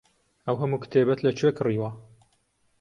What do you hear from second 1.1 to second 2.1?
لەکوێ کڕیوە؟